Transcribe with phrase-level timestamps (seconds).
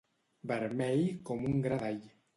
[0.51, 2.05] Vermell com un gra d'all.